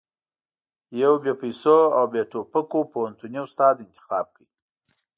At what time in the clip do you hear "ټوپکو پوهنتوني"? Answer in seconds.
2.31-3.39